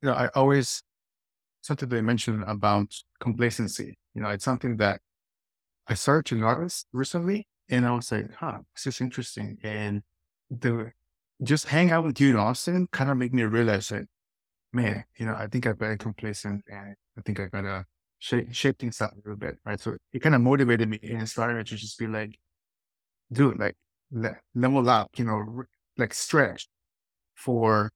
[0.00, 0.82] You know, I always,
[1.62, 5.00] something they mentioned about complacency, you know, it's something that
[5.88, 9.58] I started to notice recently and I was like, huh, this is interesting.
[9.64, 10.02] And
[10.48, 10.92] the
[11.42, 14.06] just hang out with you in Austin kind of made me realize that,
[14.72, 17.84] man, you know, I think I'm very complacent and I think I gotta
[18.18, 19.80] shape, shape things up a little bit, right?
[19.80, 22.38] So it kind of motivated me and inspired me to just be like,
[23.32, 23.76] dude, like
[24.54, 25.64] level up, you know,
[25.98, 26.68] like stretch
[27.34, 27.90] for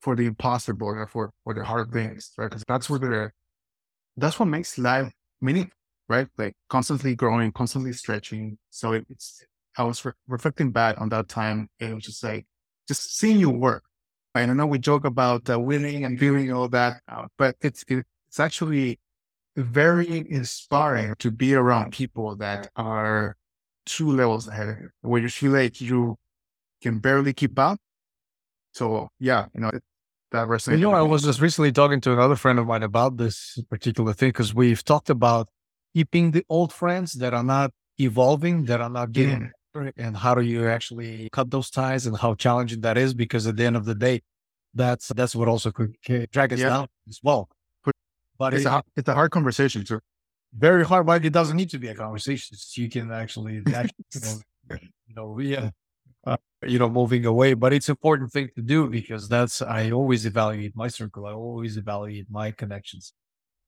[0.00, 2.50] for the impossible or for for the hard things, right?
[2.50, 3.30] Because that's what the
[4.16, 5.76] that's what makes life meaningful,
[6.08, 6.28] right?
[6.38, 8.58] Like constantly growing, constantly stretching.
[8.70, 9.44] So it, it's
[9.76, 12.46] I was re- reflecting back on that time and it was just like
[12.88, 13.84] just seeing you work.
[14.34, 18.40] I know we joke about uh, winning and feeling all that, uh, but it's it's
[18.40, 18.98] actually
[19.56, 23.36] very inspiring to be around people that are
[23.86, 26.16] two levels ahead, of you, where you feel like you
[26.82, 27.78] can barely keep up.
[28.72, 29.70] So yeah, you know
[30.32, 30.72] that resonates.
[30.72, 34.12] You know, I was just recently talking to another friend of mine about this particular
[34.12, 35.48] thing because we've talked about
[35.94, 37.70] keeping the old friends that are not
[38.00, 42.34] evolving, that are not getting and how do you actually cut those ties and how
[42.34, 44.22] challenging that is because at the end of the day
[44.74, 45.96] that's that's what also could
[46.30, 46.68] drag us yeah.
[46.68, 47.48] down as well.
[48.36, 50.00] But it's, it, a, it's a hard conversation too.
[50.56, 52.56] Very hard but it doesn't need to be a conversation.
[52.74, 55.70] You can actually, actually you know, you know yeah
[56.26, 57.54] uh, you know moving away.
[57.54, 61.26] But it's important thing to do because that's i always evaluate my circle.
[61.26, 63.12] I always evaluate my connections.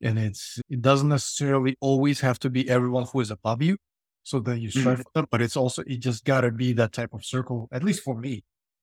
[0.02, 3.76] And it's it doesn't necessarily always have to be everyone who is above you
[4.26, 5.02] so then you strive mm-hmm.
[5.02, 5.26] for them.
[5.30, 8.18] But it's also, it just got to be that type of circle, at least for
[8.18, 8.42] me,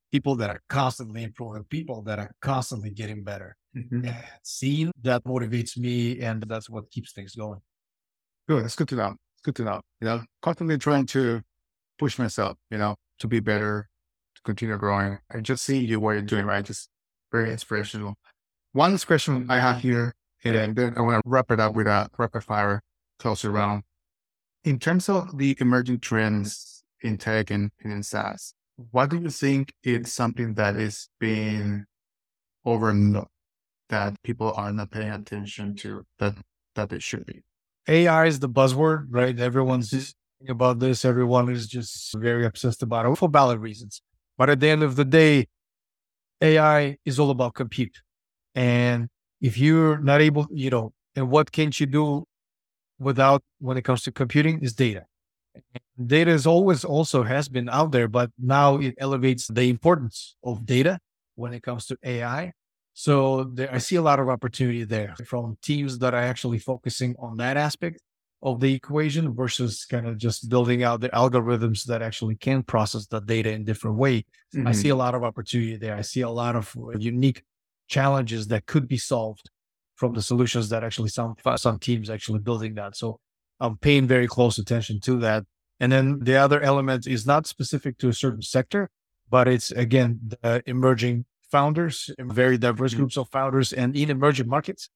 [0.09, 3.57] people that are constantly improving, people that are constantly getting better.
[3.75, 4.05] Mm-hmm.
[4.05, 7.59] And seeing that motivates me and that's what keeps things going.
[8.47, 8.63] Good.
[8.63, 9.15] It's good to know.
[9.33, 9.81] It's good to know.
[9.99, 11.41] You know, constantly trying to
[11.99, 13.89] push myself, you know, to be better,
[14.35, 15.19] to continue growing.
[15.29, 16.63] I just see you what you're doing, right?
[16.63, 16.87] Just
[17.33, 18.15] very inspirational.
[18.71, 20.13] One question I have here,
[20.45, 22.81] and then I want to wrap it up with a rapid fire
[23.19, 23.83] closer round.
[24.63, 28.53] In terms of the emerging trends in tech and, and in SaaS,
[28.91, 31.85] what do you think is something that is being
[32.65, 33.29] overlooked
[33.89, 36.35] that people are not paying attention to that
[36.75, 37.41] that they should be?
[37.87, 39.37] AI is the buzzword, right?
[39.37, 39.97] Everyone's mm-hmm.
[39.97, 40.15] just
[40.47, 41.03] about this.
[41.03, 44.01] Everyone is just very obsessed about it for valid reasons.
[44.37, 45.47] But at the end of the day,
[46.41, 48.01] AI is all about compute.
[48.55, 49.09] And
[49.41, 52.25] if you're not able, you know, and what can't you do
[52.99, 55.05] without when it comes to computing is data.
[56.03, 60.65] Data is always also has been out there, but now it elevates the importance of
[60.65, 60.99] data
[61.35, 62.53] when it comes to AI.
[62.93, 67.15] So there, I see a lot of opportunity there from teams that are actually focusing
[67.19, 68.01] on that aspect
[68.41, 73.07] of the equation versus kind of just building out the algorithms that actually can process
[73.07, 74.25] the data in different way.
[74.53, 74.67] Mm-hmm.
[74.67, 75.95] I see a lot of opportunity there.
[75.95, 77.43] I see a lot of unique
[77.87, 79.49] challenges that could be solved
[79.95, 82.95] from the solutions that actually some some teams actually building that.
[82.95, 83.19] So
[83.59, 85.43] I'm paying very close attention to that.
[85.79, 88.89] And then the other element is not specific to a certain sector,
[89.29, 93.01] but it's again the emerging founders, very diverse mm-hmm.
[93.01, 94.89] groups of founders, and in emerging markets.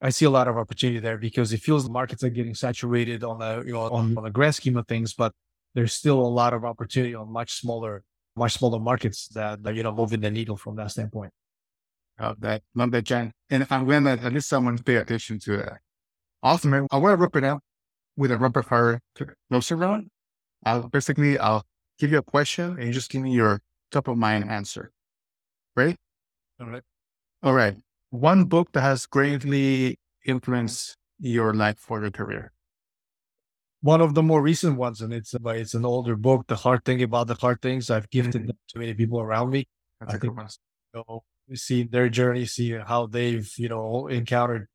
[0.00, 3.24] I see a lot of opportunity there because it feels the markets are getting saturated
[3.24, 5.32] on the you know on, on the grand scheme of things, but
[5.74, 8.04] there's still a lot of opportunity on much smaller,
[8.36, 11.32] much smaller markets that, that you know moving the needle from that standpoint.
[12.20, 13.32] Love that, that, Jahn.
[13.50, 15.78] And I'm glad that at least someone pay attention to that.
[16.42, 16.86] Awesome, man.
[16.90, 17.60] I want to rip it out
[18.16, 19.00] with a rapid fire
[19.50, 20.08] closer round.
[20.64, 21.64] I'll basically I'll
[21.98, 23.60] give you a question and you just give me your
[23.92, 24.90] top of mind answer.
[25.76, 25.96] Ready?
[26.60, 26.82] All right.
[27.42, 27.76] All right
[28.10, 32.52] one book that has greatly influenced your life for your career?
[33.80, 36.46] One of the more recent ones, and it's it's an older book.
[36.48, 39.66] The hard thing about the hard things I've gifted to many people around me.
[40.00, 40.36] That's I think
[41.08, 41.22] know,
[41.54, 44.68] see their journey, see how they've you know encountered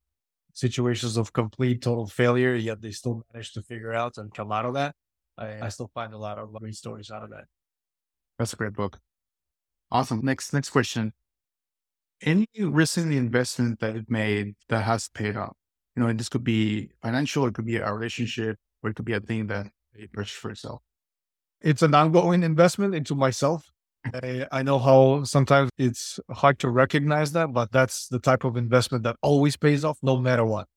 [0.53, 4.65] situations of complete total failure, yet they still managed to figure out and come out
[4.65, 4.95] of that.
[5.37, 7.45] I, I still find a lot of great stories out of that.
[8.37, 8.99] That's a great book.
[9.91, 10.21] Awesome.
[10.23, 11.13] Next next question
[12.25, 15.55] any recent investment that you've made that has paid off?
[15.95, 19.05] You know, and this could be financial, it could be a relationship, or it could
[19.05, 20.81] be a thing that you purchase for yourself.
[21.61, 23.71] It's an ongoing investment into myself.
[24.05, 28.57] I, I know how sometimes it's hard to recognize that, but that's the type of
[28.57, 30.67] investment that always pays off no matter what.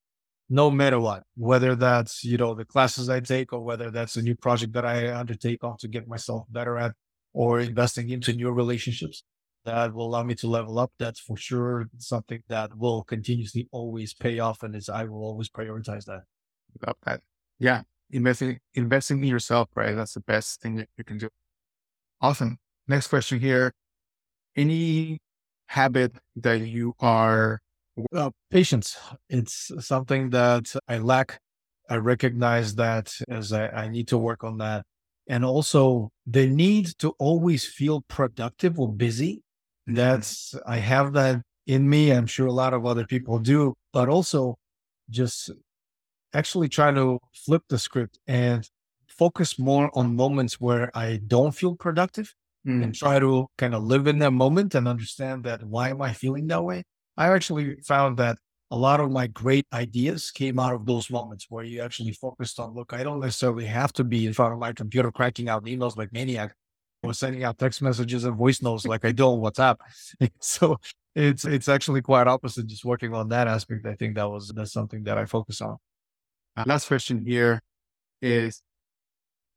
[0.48, 4.22] No matter what, whether that's, you know, the classes I take or whether that's a
[4.22, 6.92] new project that I undertake on to get myself better at
[7.32, 9.24] or investing into new relationships
[9.64, 10.92] that will allow me to level up.
[10.98, 15.50] That's for sure something that will continuously always pay off, and is I will always
[15.50, 16.22] prioritize that.
[16.86, 17.20] Love that.
[17.58, 19.94] Yeah, investing investing in yourself, right?
[19.94, 21.28] That's the best thing that you can do.
[22.20, 22.58] Awesome.
[22.88, 23.72] Next question here.
[24.54, 25.18] Any
[25.68, 27.60] habit that you are
[28.14, 28.96] uh, patience.
[29.28, 31.40] It's something that I lack.
[31.88, 34.84] I recognize that as I, I need to work on that.
[35.28, 39.42] And also the need to always feel productive or busy
[39.86, 42.10] that's, I have that in me.
[42.10, 44.56] I'm sure a lot of other people do, but also
[45.10, 45.50] just
[46.32, 48.68] actually try to flip the script and
[49.08, 52.34] focus more on moments where I don't feel productive
[52.66, 52.82] mm.
[52.82, 56.12] and try to kind of live in that moment and understand that why am I
[56.12, 56.84] feeling that way?
[57.16, 58.38] I actually found that
[58.70, 62.58] a lot of my great ideas came out of those moments where you actually focused
[62.58, 65.64] on, look, I don't necessarily have to be in front of my computer cracking out
[65.64, 66.54] emails like maniac
[67.02, 69.76] or sending out text messages and voice notes like I do on WhatsApp.
[70.40, 70.78] so
[71.14, 72.66] it's it's actually quite opposite.
[72.66, 75.76] Just working on that aspect, I think that was that's something that I focus on.
[76.64, 77.62] Last question here
[78.20, 78.62] is,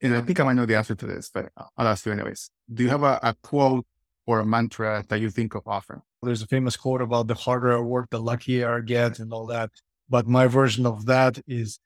[0.01, 2.51] and I think I might know the answer to this, but I'll ask you anyways.
[2.73, 3.85] Do you have a, a quote
[4.25, 6.01] or a mantra that you think of often?
[6.21, 9.45] There's a famous quote about the harder I work, the luckier I get, and all
[9.47, 9.71] that.
[10.09, 11.79] But my version of that is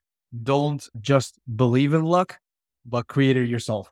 [0.44, 2.40] don't just believe in luck,
[2.86, 3.92] but create it yourself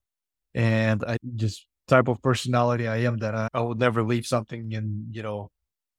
[0.54, 4.72] and I just type of personality I am that I, I would never leave something
[4.72, 5.50] in, you know,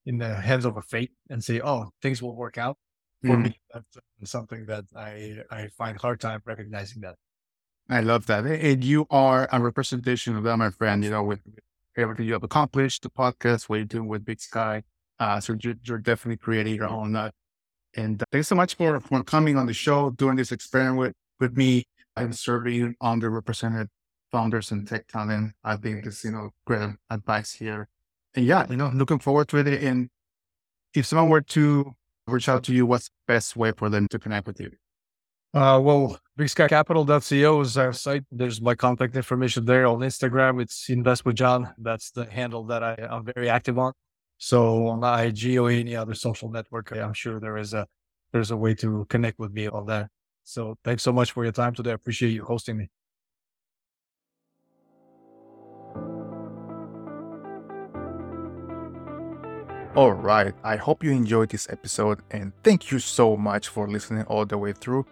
[0.07, 2.77] in the hands of a fate and say, oh, things will work out.
[3.23, 3.45] For mm.
[3.45, 3.99] me, that's
[4.31, 7.17] something that I, I find hard time recognizing that.
[7.89, 8.45] I love that.
[8.47, 11.41] And you are a representation of that, my friend, you know, with
[11.97, 14.83] everything you have accomplished, the podcast, what you're doing with Big Sky.
[15.19, 17.15] Uh, so you're, you're definitely creating your own.
[17.15, 17.31] Uh,
[17.95, 21.57] and thanks so much for, for coming on the show, doing this experiment with, with
[21.57, 21.85] me
[22.17, 23.89] and serving underrepresented
[24.31, 25.53] founders and tech talent.
[25.63, 27.89] I think this, you know, great advice here.
[28.35, 29.83] And yeah, you know, looking forward to it.
[29.83, 30.09] And
[30.95, 31.93] if someone were to
[32.27, 34.71] reach out to you, what's the best way for them to connect with you?
[35.53, 38.25] Uh, well, bigskycapital.co is our site.
[38.31, 40.63] There's my contact information there on Instagram.
[40.63, 41.73] It's invest with Jahn.
[41.79, 43.93] That's the handle that I, am very active on.
[44.39, 47.87] So on IG or any other social network, I'm sure there is a,
[48.33, 50.11] there's a way to connect with me on there.
[50.43, 51.91] So thanks so much for your time today.
[51.91, 52.91] I appreciate you hosting me.
[59.95, 64.47] Alright, I hope you enjoyed this episode and thank you so much for listening all
[64.47, 65.05] the way through.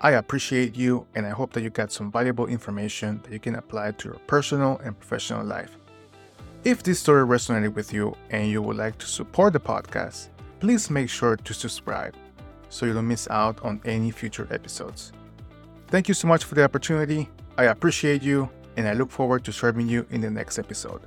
[0.00, 3.54] I appreciate you and I hope that you got some valuable information that you can
[3.54, 5.76] apply to your personal and professional life.
[6.64, 10.28] If this story resonated with you and you would like to support the podcast,
[10.60, 12.14] please make sure to subscribe
[12.68, 15.12] so you don't miss out on any future episodes.
[15.88, 17.30] Thank you so much for the opportunity.
[17.56, 21.00] I appreciate you and I look forward to serving you in the next episode.